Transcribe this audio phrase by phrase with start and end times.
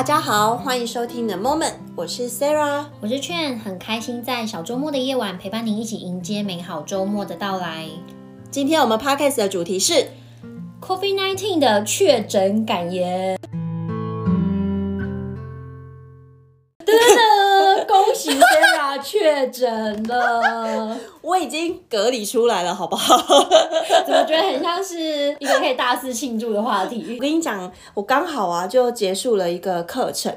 [0.00, 7.86] 大家好，欢迎收听 The Moment，我是 Sarah，我是 Chen，很开心在小周末的夜晚陪伴您一起迎接美好周末的到来。
[8.50, 10.06] 今天我们 Podcast 的主题是
[10.80, 13.39] COVID-19 的确诊感言。
[19.40, 23.16] 确诊了， 我已经隔离出来了，好不好？
[24.06, 27.16] 怎么觉得很像是一个可以大肆庆祝的话题？
[27.16, 30.32] 我跟你讲，我刚好啊就结束了一个课程，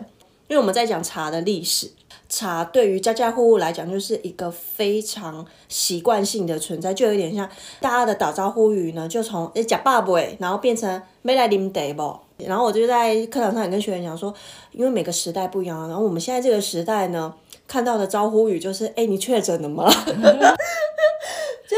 [0.48, 1.92] 因为我们在讲茶的历史。
[2.30, 7.48] 茶对于家家户户来讲，就是一个非常习惯性的存在，就有点像
[7.80, 12.18] 大家的打招呼语呢，就从诶呷饱未，然后变成没来啉茶不。
[12.38, 14.34] 然后我就在课堂上也跟学员讲说，
[14.72, 17.34] 因为每个时代不一样，然后我们现在这个时代呢，
[17.68, 19.90] 看到的招呼语就是，哎，你确诊了吗？
[19.94, 20.06] 觉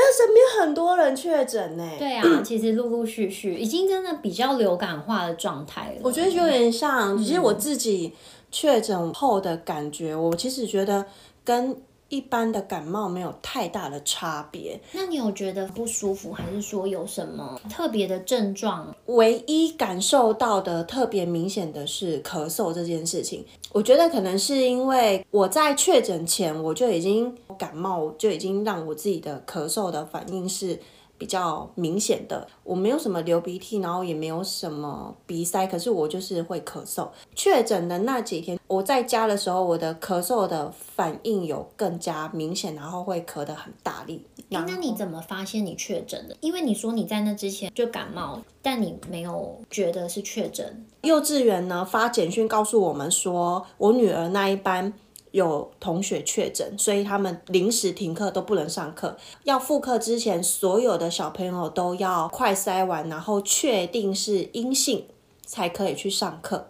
[0.01, 1.89] 得身边很多人确诊呢。
[1.97, 6.01] 对啊，其实陆陆续续已经真的比较流感化的状态了。
[6.03, 8.13] 我觉得就有点像，其实我自己
[8.51, 11.05] 确诊后的感觉，嗯、我其实觉得
[11.43, 11.77] 跟。
[12.15, 14.79] 一般的感冒没有太大的差别。
[14.93, 18.95] 那你有觉得不舒服，还是说有什么特别的症状？
[19.07, 23.45] 唯一感受到的特别明显的是咳嗽这件事情。
[23.73, 30.79] 我觉得可能是因为我在确诊前我就已经感冒，就已经让我自己的咳嗽的反应是。
[31.17, 37.07] 比较明显的，我没有什么流鼻涕，然后也没有什么鼻塞，可是我就是会咳嗽。
[37.33, 44.25] 确诊的那几天，我在家的时候，我的咳嗽的反应有更加明显，然后会咳得很大力。
[44.49, 46.35] 那你怎么发现你确诊的？
[46.41, 50.85] 因为你说你在那之前就感冒，但你没有觉得是确诊。
[51.01, 54.93] 幼稚园呢发简讯告诉我们说，我女儿那一班。
[55.35, 59.17] 有同学确诊，所以他们临时停课都不能上课。
[59.43, 65.09] 要复课之前，所有的小朋友都要快筛完，然后确定是阴性
[65.45, 66.69] 才可以去上课。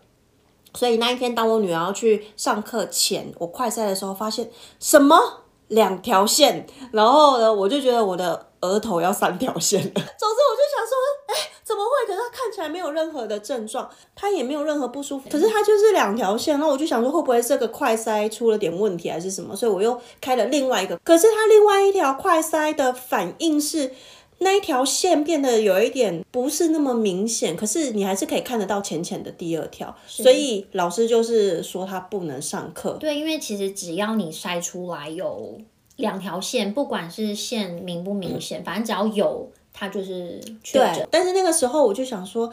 [0.73, 4.49] 所以那一天，当我女儿要去上课前，我快筛的时候，发现
[4.79, 9.93] 什么两条线，然后呢，我就觉得我的额头要三条线了。
[9.93, 10.95] 总之，我就想说，
[11.27, 11.54] 哎。
[11.65, 12.05] 怎么会？
[12.05, 15.27] 可是他看起来没有任何的症状，他也没有任何不舒服。
[15.31, 19.55] 可是他就是两条线，那我就想说，会不会这个快筛出了点问题，还是什么？
[19.55, 20.95] 所以我又开了另外一个。
[21.03, 23.91] 可是他另外一条快筛的反应是，
[24.37, 29.95] 那一条线变得有一点不是那么明显，可是你还是可以看得到浅浅的第二条。
[30.05, 32.91] 所以老师就是说他不能上课。
[32.99, 35.57] 对，因为其实只要你筛出来有
[35.95, 39.49] 两条线，不管是线明不明显，嗯、反正只要有。
[39.77, 42.49] 他就是确诊，对，但是那个时候我就想说，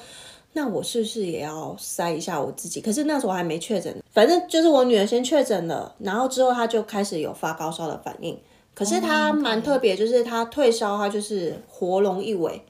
[0.54, 2.80] 那我是不是也要筛一下我自己？
[2.80, 8.36] 可是那时候我还没确诊，反正就是我女儿先确诊了，然后之后她就开始有发高烧的反应。
[8.74, 12.60] 可是她蛮特别，就是她退烧，她就是活龙一尾。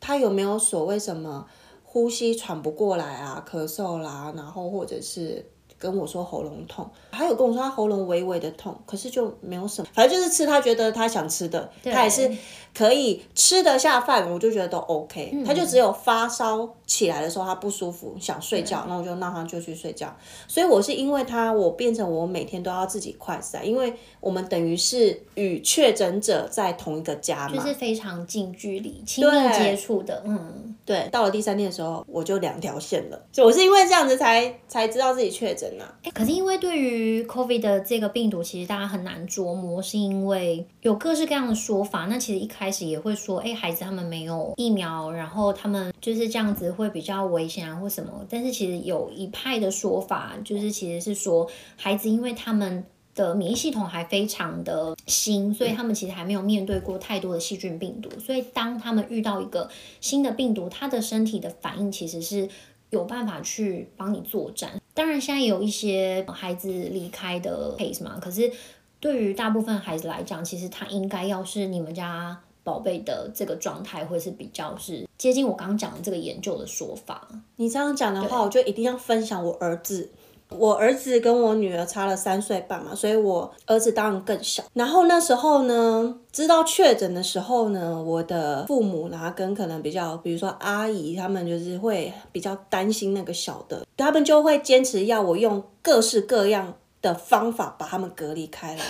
[0.00, 1.46] 她有没有所谓什么
[1.84, 5.46] 呼吸喘不过来啊、咳嗽啦，然后或者是？
[5.82, 12.30] 跟我说喉咙痛，还有跟我说他喉咙微微的痛，可是就没有什么，反正就是吃他觉得他想吃的，他也是
[12.72, 15.30] 可以吃得下饭，我就觉得都 OK。
[15.32, 20.16] 嗯、他就只有发烧起来的时候他不舒服想睡觉，那我就让他就去睡觉。
[20.46, 31.08] 所以我是因为他，我变成我每天都要自己快筛，因为我们等于是与确诊者在同一个家嘛，就是非常近距离亲密接触的，嗯，对。
[31.10, 35.71] 到了第三天的时候，我就两条线了，就我是因为这样子才才知道自己确诊。
[35.80, 42.06] 欸、可是因为对于 COVID 的这个病毒，其实大家很难琢磨，是因为有各式各样的说法。
[42.06, 48.24] 那其实一开始也会说，哎、孩子他们没有疫苗，然后他们就是这样子会比较危险啊，或什么。
[48.28, 52.84] 但是其实有一派的说法，就是其实是说，孩子因为他们
[53.14, 59.68] 的免疫系统还非常的新，所以他们其实还没有面对过太多的细菌病毒，所以当他们遇到一个
[60.00, 62.48] 新的病毒，他的身体的反应其实是。
[62.92, 64.80] 有办法去帮你作战。
[64.94, 68.52] 当然，现在有一些孩子离开的 case 嘛，可是
[69.00, 77.26] 对于大部分孩子来讲，其实他应该要是你们家宝贝的这个状态，会是比较是接近我刚刚讲的这个研究的说法。
[77.56, 80.10] 你这样讲的话，我就一定要分享我儿子。
[80.58, 84.62] 我儿子跟我女儿差了三岁半嘛，所以我儿子当然更小。
[84.74, 98.82] 然后那时候呢，知道确诊的时候呢，我的父母然后跟可能比较，比如说阿姨他们就是会比较担心那个小的，他们就会坚持要我用各式各样的方法把他们隔离开来。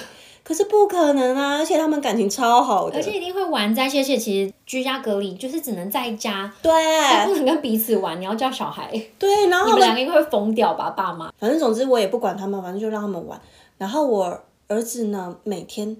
[0.45, 1.59] 可是不可能啊！
[1.59, 3.99] 而且他们感情超好的，而且一定会玩在一起。
[3.99, 6.73] 而且其实居家隔离就是只能在家，对，
[7.27, 8.21] 不能跟彼此玩。
[8.21, 10.91] 你要叫小孩，对，然后你们两个应该会疯掉吧？
[10.91, 13.41] 爸妈，反正总之我也不管他们，反正就让他们玩。
[13.79, 15.97] 然后我儿子呢，每天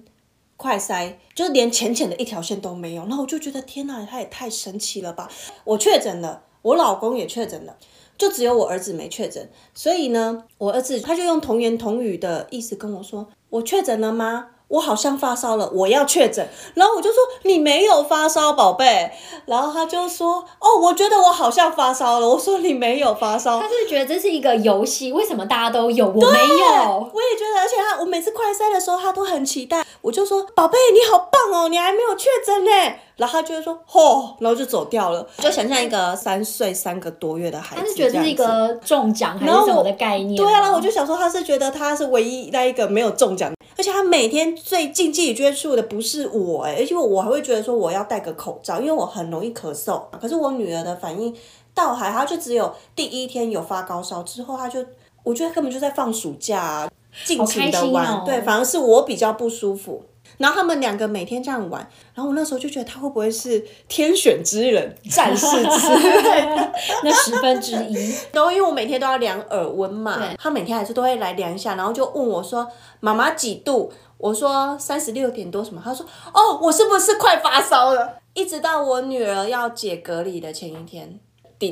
[0.57, 3.03] 快塞，就是连浅浅的一条线都没有。
[3.03, 5.29] 然后我就觉得天哪，他也太神奇了吧！
[5.63, 7.75] 我确诊了，我老公也确诊了，
[8.17, 9.49] 就只有我儿子没确诊。
[9.73, 16.47] 所以呢，我儿子他就用童言童语的意思跟我说：“我确诊了吗？”我好像发烧了，我要确诊。
[16.73, 19.11] 然后我就说，你没有发烧，宝贝。
[19.45, 22.27] 然后他就说哦，我觉得我好像发烧了。
[22.27, 23.59] 我说你没有发烧。
[23.59, 27.11] 他是觉得这是一个游戏，为什么大家都有，我没有？
[27.13, 29.85] 我也觉得，而且他我每次快筛的时候，他都很期待。
[30.01, 32.71] 我就说宝贝，你好棒哦，你还没有确诊呢。
[33.15, 35.27] 然后他就会说哦，然后就走掉了。
[35.37, 40.35] 就想象一个三岁三个多月的孩子，他是觉得这是一个中奖还是什么的概念？
[40.35, 43.53] 对啊，然后我就想说他是觉得他是唯一那一个没有中奖。
[43.77, 50.01] 而且他每天最近距离接触的不是我哎，而且我还会觉得说我要戴个口罩，因为我很容易咳嗽。
[50.19, 51.35] 可是我女儿的反应
[51.73, 54.83] 倒还好，就只有第一天有发高烧，之后她就
[55.23, 56.89] 我觉得根本就在放暑假，
[57.25, 58.05] 尽情的玩。
[58.05, 60.03] 哦、对，反而是我比较不舒服。
[60.37, 65.89] 然后他们两个每天这样玩，然后我那时候就觉得他会不会是天选之人、战士之
[66.21, 66.45] 类
[67.03, 68.15] 那十分之一。
[68.31, 72.67] 然后因为我每天都要量耳温嘛，对他每天还是都会来量一下，然后就问我说
[72.99, 81.19] ：“妈妈几度？”我说：“三十六点多什么？”他说：“哦，我是不是快发烧了？”一直到我女儿要解隔离的前一天。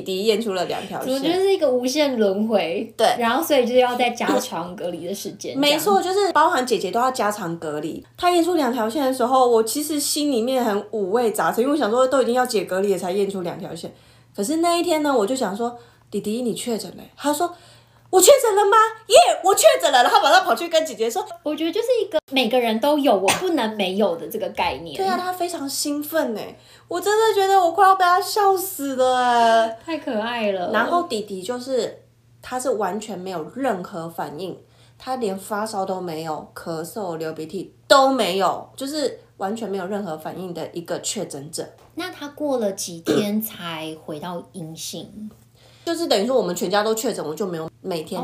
[0.00, 2.92] 弟验出了两条线，我觉得是一个无限轮回。
[2.96, 5.58] 对，然后所以就是要再加长隔离的时间。
[5.58, 8.02] 没错，就是包含姐姐都要加长隔离。
[8.16, 13.92] 她验出两条线的时候，我其实心里面很五味杂陈，因为我想说都已经要解隔离了才验出两条线。
[14.34, 15.76] 可是那一天呢，我就想说，
[16.10, 17.02] 弟弟你确诊了。
[17.16, 17.54] 他说。
[18.12, 18.76] 我确诊了吗？
[19.06, 21.26] 耶、yeah，我确诊了，然后马上跑去跟姐姐说。
[21.42, 24.94] 我觉得就是一个每个人都有，我不能没有的这个概念。
[24.94, 26.40] 对啊，他非常兴奋呢，
[26.88, 30.70] 我真的觉得我快要被他笑死了哎，太可爱了。
[30.72, 32.02] 然后弟弟就是，
[32.42, 34.58] 他是完全没有任何反应，
[34.98, 41.66] 他连发烧都没有，咳嗽、流鼻涕都没有，就是完全没有任何反应的一个确诊者。
[41.94, 45.30] 那他过了几天才回到阴性？
[45.84, 48.20] 就是等于说我们全家都确诊，我就没有每天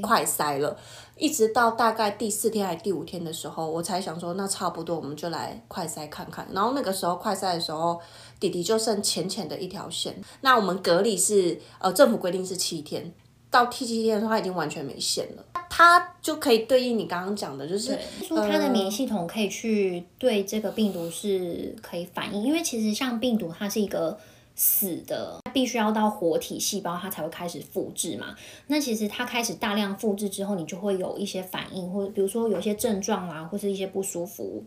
[0.00, 0.74] 快筛了，
[1.16, 6.48] 一直到大概第四天还是第五天的时候，我才想说那差不多我们就来快筛看看。
[6.52, 8.00] 然后那个时候快筛的时候，
[8.40, 10.18] 弟弟就剩浅浅的一条线。
[10.40, 13.12] 那我们隔离是呃政府规定是七天，
[13.50, 24.18] 到第七天的时候他已经完全没线了，他就可以对应你刚刚讲的，就是说他的免疫系统可以去对这个病毒是可以反应，因为其实像病毒它是一个。
[24.60, 28.34] 死的，它必须要到活体细胞，它才会开始复制嘛。
[28.66, 34.64] 那其实它开始大量复制之后，你就会有一些反应，或者比如说有一些症状啊，或是一些不舒服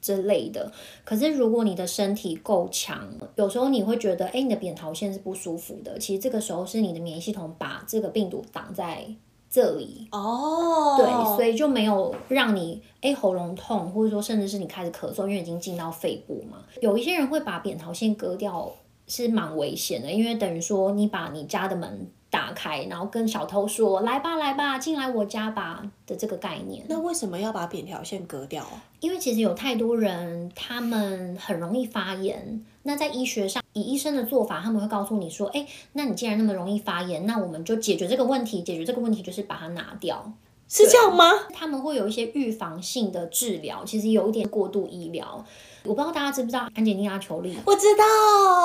[0.00, 0.72] 之类的。
[1.04, 3.06] 可是如果你的身体够强，
[3.36, 5.98] 有时候你会觉得，哎，你的扁桃腺是不舒服的。
[5.98, 9.04] 其实这个时候是你的免疫系统把这个病毒挡在
[9.50, 16.64] 这里哦，对，所以就没有让你哎喉咙痛，或者说甚至是你开始咳嗽，因为已经进到肺部嘛。
[16.80, 18.72] 有一些人会把扁桃腺割掉。
[19.06, 26.84] 是蛮危险的，因为等于说你把你家的门打开，然后跟小偷说“来吧，来吧，进来我家吧”的这个概念。
[26.88, 28.82] 那为什么要把扁条线割掉啊？
[29.00, 32.64] 因为其实有太多人，他们很容易发炎。
[32.82, 38.62] 那在医学上，以医生的做法，他们会告诉你说：“哎，那你既然那么容易发炎，那我们就解决这个问题。
[38.62, 40.32] 解决这个问题就是把它拿掉，
[40.68, 45.44] 是这样吗？”他们会有一些预防性的治疗，其实有一点过度医疗。
[45.84, 47.54] 我不知道大家知不知道安吉丽娜·裘丽？
[47.66, 48.04] 我知道，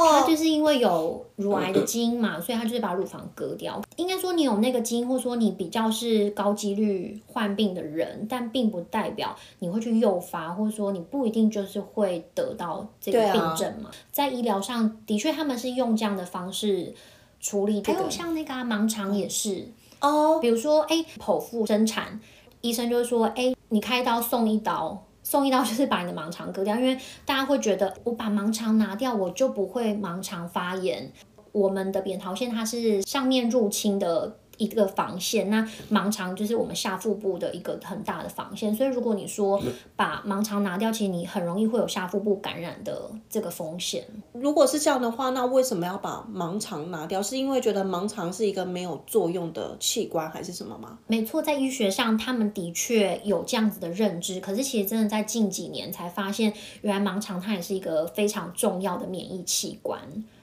[0.10, 3.82] 她就是因为有乳癌的基因嘛，所以她就是把乳房割掉。
[3.98, 13.90] 应该说你有那个基因，或者说你比较是高几率患病的人，但并不代表你会去诱发，或者说你不一定就是会得到这个病症嘛。
[13.90, 16.94] 啊、在医疗上的确他们是用这样的方式
[17.42, 19.68] 处理这个，还有像那个、啊、盲肠也是
[20.02, 22.20] 哦，比如说哎剖腹生产，
[22.62, 25.06] 医生就会说哎你开刀送一刀。
[25.22, 31.12] 送一刀就是把你的盲肠割掉，因为大家会觉得我把盲肠拿掉，我就不会盲肠发炎。
[31.52, 34.38] 我们的扁桃腺它是上面入侵的。
[34.60, 39.60] 一个防线，那盲肠就是我们下腹部的一个很大的防线，所以如果你说
[39.96, 44.06] 把盲肠拿掉，其实你很容易会有下腹部感染的这个风险。
[44.34, 47.24] 如果是这样的话，那为什么要把盲肠拿掉？
[47.24, 51.00] 是因为觉得盲肠是一个没有作用的器官，还是什么吗？
[51.08, 60.00] 没错，在医学上他们的确有这样子的认知，可是其实真的在近几年才发现，原来盲肠它也是一个非常重要的免疫器官，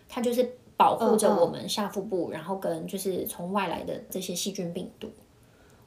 [0.08, 0.56] 它就是。
[0.76, 5.08] 保护着我们下腹部，然后跟就是从外来的这些细菌病毒。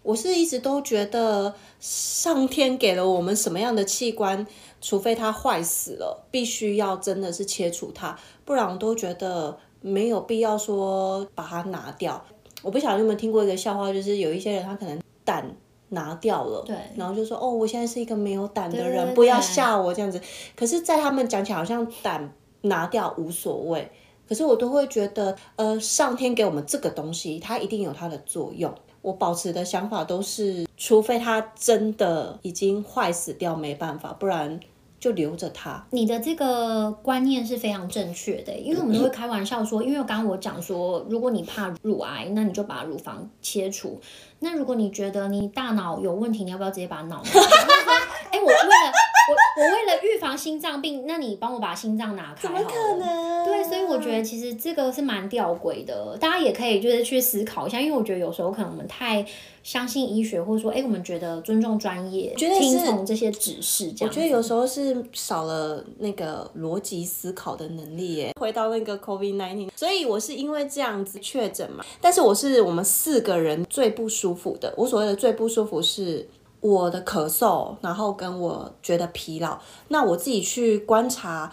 [0.02, 4.48] 我是一直都觉得上天给了我们什么样的器官，
[4.80, 12.24] 除非它坏死了，必须要真的是切除它，不然我都觉得没有必要说把它拿掉。
[12.62, 15.46] 我不晓得你有没有听过一个笑话，就是有一些人他可能胆
[15.90, 20.20] 拿掉了，对，然后就说哦，我现在是一个没有胆的人，对对对，不要吓我这样子。
[20.56, 23.92] 可是，在他们讲起来好像胆拿掉无所谓。
[24.30, 28.72] 可是我都会觉得，呃，上天给我们这个东西，它一定有它的作用。
[29.02, 34.60] 我保持的想法都是，除非它真的已经坏死掉，没办法，不然。
[35.00, 35.82] 就留着它。
[35.92, 43.98] 你的这个观念是非常正确的，因为我们都会开玩笑说，因为刚刚我讲说，如果你怕乳癌，那你就把乳房切除。
[44.40, 48.92] 那如果你觉得你大脑有问题，你要不要直接把脑 我为了
[49.30, 52.42] 我我为了预防心脏病，那你帮我把心脏拿开？
[52.42, 53.46] 怎么可能？
[53.46, 59.26] 对，所以我觉得其实这个是蛮吊诡的，大家也可以就是去思考一下，因为我觉得有时候可能我们太
[59.64, 64.10] 相信医学，或者说哎，我们觉得尊重专业，觉得听从这些指示这样。
[64.10, 68.34] 我觉得有时候是少了那个逻辑思考的能力耶。
[68.40, 74.10] 回到那个 COVID nineteen，所以我是因为这样子确诊嘛，但是我是我们四个人最不。
[74.10, 76.28] 舒服的，我所谓的最不舒服是
[76.62, 79.58] 我的咳嗽，然后跟我觉得疲劳。
[79.88, 81.52] 那我自己去观察，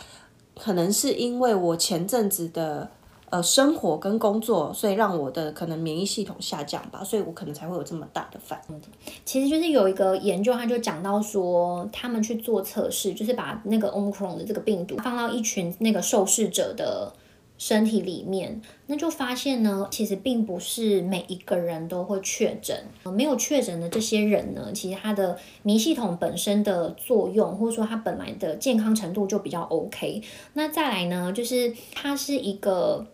[0.58, 2.88] 可能是因为我前阵子的
[3.30, 8.80] 呃生活跟工作，所以让我的可能免疫系统下降吧，所以我可能才会有这么大的反应。
[9.24, 17.12] 其实就是有一个研究，他就讲到说，他们去做测试，就是把那个 Omicron 的这个病毒放到一群那个受试者的。
[17.58, 22.76] 身体里面，那就发现呢，其实并不是每一个人都会确诊。
[23.14, 30.22] 没有确诊的这些人呢，其实他的免疫系统本身的作用，或者说他本来的健康程度就比较 OK。
[30.52, 33.06] 那再来呢，就是他是一个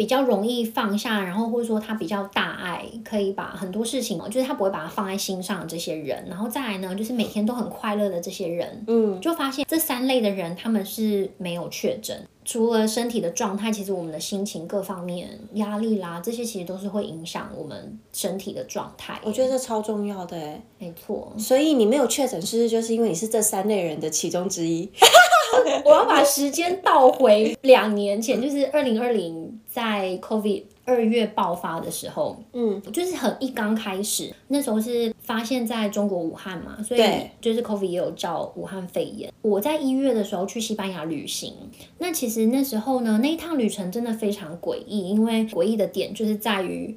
[0.00, 6.24] 比较容易放下，然后或者说他比较大爱，可以把很多事情哦，就是他不会把它放在心上的这些人。
[6.26, 12.18] 然后再来呢，就是每天都很快乐的这些人，嗯，就发现这三类的人，他们是没有确诊。
[12.46, 19.20] 除了身体的状态，其实我们的心情各方面压力啦，这些其实都是会影响我们身体的状态。
[19.22, 21.30] 我觉得这超重要的，没错。
[21.36, 24.90] 所以你没有确诊，是不是就是因为你是这三类人的其中之一？
[25.84, 37.02] 我要把时间倒回两年前，就是二零二零，在 COVID 二月爆发的时候，嗯，就是很一刚开始，那时候是发现在中国武汉嘛，所以
[37.40, 39.32] 就是 COVID 也有叫武汉肺炎。
[39.42, 41.54] 我在一月的时候去西班牙旅行，
[41.98, 46.96] 那其实那时候呢，那一趟旅程真的非常诡异，因为诡异的点就是在于。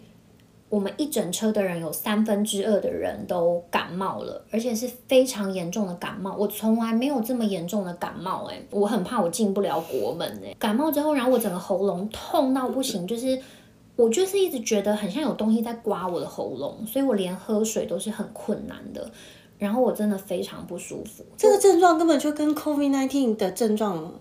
[0.73, 6.35] 我们一整车的人有三分之二的人都感冒了，而且是非常严重的感冒。
[6.35, 13.39] 我从来没有这么严重的感冒，欸，诶，我很怕我进不了国门，欸，诶，感冒之后，然后我整个喉咙痛到不行，就是
[13.95, 19.11] 我就是一直觉得很像有东西在刮我的喉咙，所以我连喝水都是很困难的。
[19.59, 24.11] 然后我真的非常不舒服，这个症状根本就跟 COVID-19 的症状。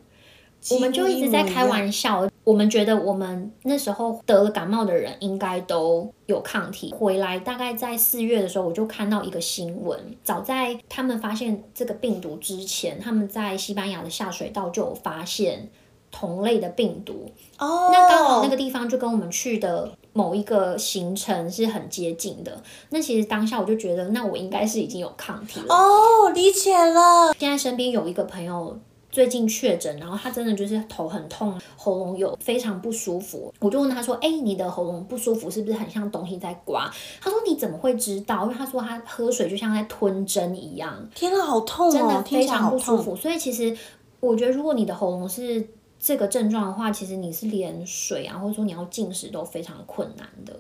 [0.71, 6.93] 我们就一直在开玩笑，我们觉得我们那时候得了感冒的人应该都有抗体。
[6.93, 15.69] 回来大概在四月的时候，我就看到一个新闻，早在他们发现这个病毒之前，他们在西班牙的下水道就有发现
[16.11, 17.31] 同类的病毒。
[17.59, 22.61] 哦，那刚好那个地方就跟我们去的某一个行程是很接近的。
[22.91, 25.67] 那其实当下我就觉得，那我应该是已经有抗体了。
[25.73, 27.33] 哦，理解了。
[27.39, 28.81] 现在身边有一个朋友。
[29.13, 33.53] 最近确诊，然后他真的就是头很痛，喉咙有非常不舒服。
[33.61, 36.91] 我就问他说：“哎，你的喉咙不舒服是不是很像东西在刮？”
[37.21, 38.45] 他说：“你怎么会知道？
[38.45, 41.93] 因为他说他喝水就像在吞针一样。”天啊，好痛哦！
[41.93, 43.15] 真的非常不舒服。
[43.15, 43.77] 所以其实
[44.21, 45.69] 我觉得，如果你的喉咙是
[46.01, 50.57] 这个症状的话，其实你是连水啊，或者说你要进食都非常困难的。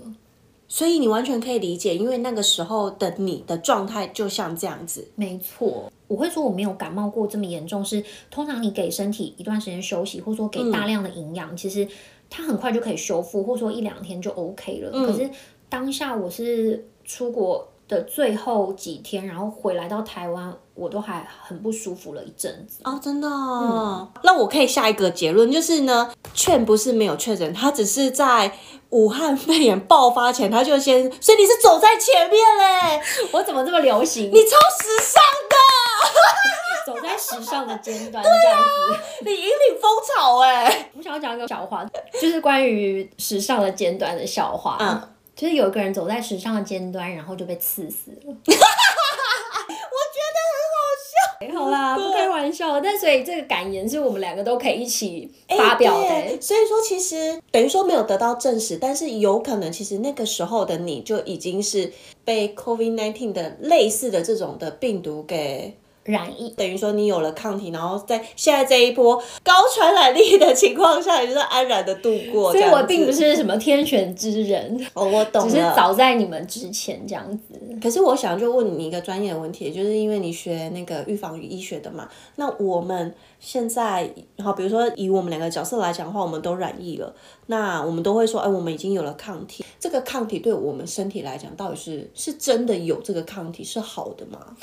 [0.69, 5.07] 所以你完全可以理解，因为那个时候的你的状态就像这样子。
[5.17, 11.89] 没错，我会说我没有感冒过这么严重，是通常你给身体一段时间休息，或者说给大量的营养，嗯、其实
[12.29, 14.91] 它很快就可以修复，或者说一两天就 OK 了。
[14.93, 15.31] 嗯、可是
[15.71, 22.83] 当下我是出国的最后几天，然后回来到台湾，我都还很不舒服了一阵子。
[22.85, 24.07] 哦，真的、哦？
[24.15, 28.53] 嗯、那我可以下一个结论就是呢，劝不是没有确诊，他只是在。
[28.93, 33.01] 武汉肺炎爆发前，他就先，所以你是走在前面嘞。
[33.33, 34.31] 我怎么这么流行？
[34.31, 35.52] 你超时尚的，
[36.95, 38.93] 走在时尚的尖端， 这样子。
[38.93, 40.91] 啊、你引领风潮哎。
[40.97, 41.87] 我想要讲一个笑话，
[42.21, 44.77] 就是关于时尚的尖端的笑话。
[44.81, 48.35] 嗯，就是有一个人走在时尚的尖端，然后就被刺死了。
[51.53, 52.81] 好啦，不开玩笑。
[52.81, 56.09] 但所以这个感言是我们两个都可以一起发表的。
[56.09, 61.93] 欸、所以说，其实等于说没有得到证实，但是有可能，其实那个时候的你就已经是
[62.25, 72.51] 被 COVID-19 的类似的这种的病毒给染疫，等于说你有了抗体，然后在现在这一波高传染力的情况下，你就是安然的度过。
[72.53, 77.61] 所以我并不是什么天选之人，哦，我懂了，只是早在你们之前这样子。
[77.81, 87.15] 可是我想就问你一个专业的问题，就是因为你学那个预防与医学的嘛，那我们现在好，比如说以我们两个角色来讲的话，我们都染疫了，
[87.47, 89.65] 那我们都会说，哎，我们已经有了抗体。
[89.79, 94.57] 这个抗体对我们身体来讲，到底是是真的有这个抗体是好的吗？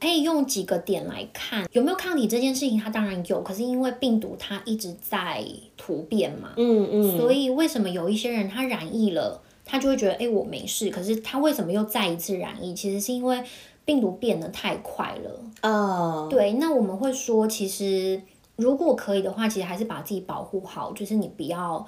[0.00, 5.44] 可以用几个点来看有没有抗体这件事情，它当然有，可是因为病毒它一直在
[5.76, 12.74] 突变嘛，嗯嗯，所以为什么有一些人他染疫了，他就会觉得哎我没事，可是他为什么又再一次染疫？
[12.74, 13.44] 其实是因为
[13.84, 16.22] 病毒变得太快了啊。
[16.22, 16.30] Oh.
[16.30, 18.22] 对，那我们会说，其实
[18.56, 21.86] 如果可以的话，其实还是把自己保护好，就是你不要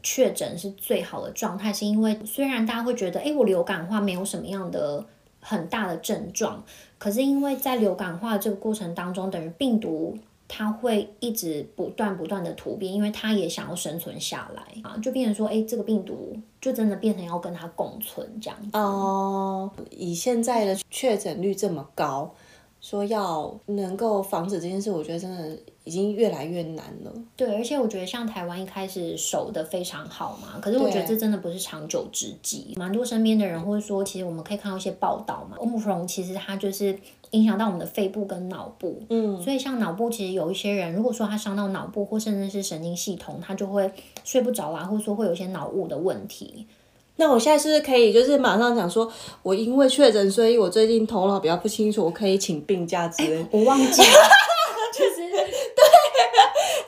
[0.00, 5.04] 确诊是最好的状态，是因为虽然大家会觉得哎我流感化没有什么样的。
[5.44, 6.62] 很大的症状，
[7.02, 10.16] 可是因为在流感化这个过程当中，等于病毒
[10.46, 18.78] 它会一直不断不断的突变，因为它也想要生存下来啊，就变成说，哎，这个病毒就真的变成要跟它共存这样子。
[18.78, 22.32] 哦，以现在的确诊率这么高，
[22.80, 25.58] 说要能够防止这件事，我觉得真的。
[25.84, 27.12] 已经越来越难了。
[27.36, 32.74] 对，而且我觉得像台湾一开始守的非常好嘛，可是我觉得这真的不是长久之计。
[32.76, 36.96] 蛮多身边的人会说，其实我们可以看到一些报道嘛，Omicron 其实它就是
[37.30, 39.02] 影响到我们的肺部跟脑部。
[39.08, 43.90] 嗯，所以像脑部，其实有一些人，如果说他伤到脑部或甚至是神经系统，他就会
[44.22, 46.66] 睡不着啊，或者说会有一些脑雾的问题。
[47.16, 49.10] 那我现在是不是可以就是马上讲说，
[49.42, 53.44] 我因为确诊，所以我最近头脑比较不清楚，我可以请病假之类？
[53.50, 54.08] 我忘记了。
[54.92, 55.82] 就是 对，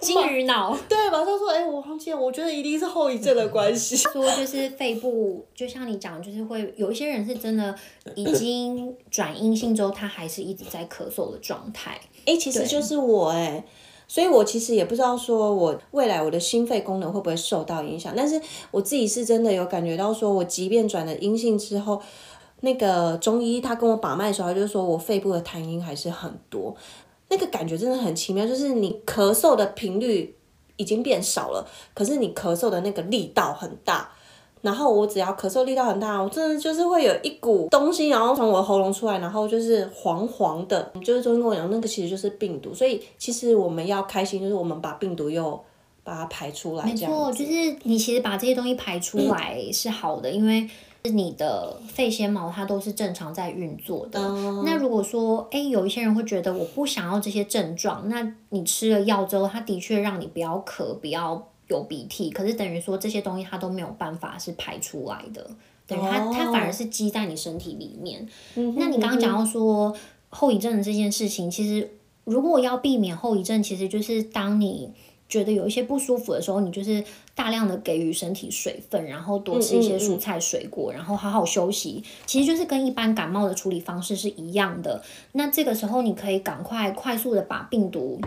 [0.01, 3.97] 金鱼脑，对，马上说，哎、欸，我忘记了，我觉得一定是后遗症的关系。
[4.13, 7.75] 说就是肺部，就像你讲，就是会有一些人是真的
[8.15, 11.93] 已经转阴性之后，他还是一直在咳嗽的状态。
[12.27, 13.65] 哎、欸，其实就是我哎、欸，
[14.07, 22.01] 所以我其实也不知道说我未来我的心肺功能会不会受到影响，但是我自己是真的有感觉到，说我即便转了阴性之后，
[22.61, 26.75] 那个中医他跟我把脉的时候，他就是说我肺部的痰音还是很多。
[27.35, 30.33] 那个感觉真的很奇妙，就是你咳嗽的频率
[30.77, 34.09] 已经变少了，可是你咳嗽的那个力道很大。
[34.63, 40.93] 然后我只要咳嗽力道很大，我真的就是会有一股东西，然后从我的喉咙出来，然后就是黄黄的。
[41.05, 42.73] 就是中医跟我讲，那个其实就是病毒。
[42.73, 45.61] 所以其实我们要开心，就是我们把病毒又
[46.05, 46.85] 把它排出来。
[46.85, 50.69] 没错，就是你其实把这些东西排出来是好的，因为。
[51.13, 54.19] 你的肺纤毛它都是正常在运作的。
[54.27, 54.65] Oh.
[54.65, 65.47] 那如果说，哎，有一些人会觉得我不想要这些症状，那你吃了药之后，它的确让你不要咳，不要有鼻涕，可是等于说这些东西它都没有办法是排出来的，
[65.87, 66.35] 等于它、oh.
[66.35, 68.27] 它反而是积在你身体里面。
[68.55, 68.75] Mm -hmm.
[68.79, 69.95] 那你刚刚讲到说
[70.31, 74.95] 后遗症的这件事情，其实如果要避免后遗症，其实就是当你。
[75.35, 77.03] 觉得有一些不舒服的时候，你就是
[77.35, 85.03] 大量的给予身体水分，然后多吃一些蔬菜水果，嗯嗯嗯，然后好好休息，其实就是跟一般感冒的处理方式是一样的。
[85.33, 88.21] 那这个时候你可以赶快快速的把病毒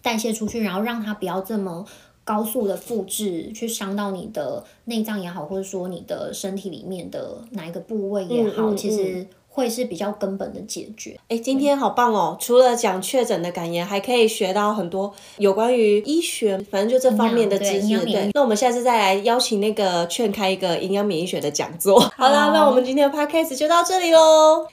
[0.00, 1.84] 代谢出去，然后让它不要这么
[2.22, 9.26] 高速的复制，去伤到你的内脏也好，或者说你的身体里面的哪一个部位也好，嗯嗯嗯，其实。
[9.58, 11.18] 会是比较根本的解决。
[11.26, 12.36] 哎，今天好棒哦！
[12.38, 17.98] 除了讲确诊的感言，还可以学到很多有关于医学，反正就这方面的知识。
[18.04, 21.98] 对，对，那我们下次再来邀请那个劝开一个营养免疫学的讲座。
[21.98, 24.68] 好，好啦，那我们今天的 podcast 就到这里喽。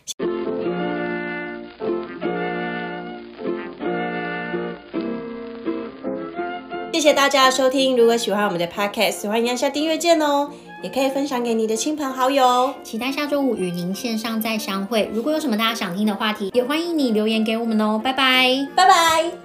[6.93, 10.51] 谢谢大家的收听，如果喜欢我们的 podcast，欢迎按下订阅键哦。
[10.81, 15.09] 也可以分享给你的亲朋好友，期待下周五与您线上再相会。
[15.13, 17.99] 如果有什么大家想听的话题，也欢迎你留言给我们哦。
[18.03, 19.44] 拜拜，拜拜。